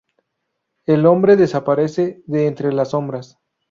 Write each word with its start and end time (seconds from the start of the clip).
El 0.87 1.05
hombre 1.05 1.35
desaparece 1.35 2.23
de 2.25 2.47
entre 2.47 2.73
las 2.73 2.89
sombras. 2.89 3.37